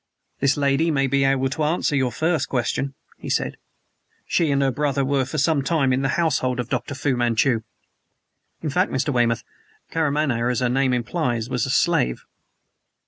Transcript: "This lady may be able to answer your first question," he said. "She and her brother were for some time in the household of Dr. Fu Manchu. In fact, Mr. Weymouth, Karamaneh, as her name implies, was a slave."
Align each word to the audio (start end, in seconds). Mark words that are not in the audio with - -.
"This 0.39 0.57
lady 0.57 0.89
may 0.89 1.05
be 1.05 1.23
able 1.25 1.47
to 1.49 1.63
answer 1.63 1.95
your 1.95 2.11
first 2.11 2.49
question," 2.49 2.95
he 3.19 3.29
said. 3.29 3.55
"She 4.25 4.49
and 4.49 4.59
her 4.63 4.71
brother 4.71 5.05
were 5.05 5.25
for 5.25 5.37
some 5.37 5.61
time 5.61 5.93
in 5.93 6.01
the 6.01 6.07
household 6.17 6.59
of 6.59 6.69
Dr. 6.69 6.95
Fu 6.95 7.15
Manchu. 7.15 7.61
In 8.63 8.71
fact, 8.71 8.91
Mr. 8.91 9.13
Weymouth, 9.13 9.43
Karamaneh, 9.91 10.49
as 10.49 10.59
her 10.59 10.69
name 10.69 10.91
implies, 10.93 11.51
was 11.51 11.67
a 11.67 11.69
slave." 11.69 12.25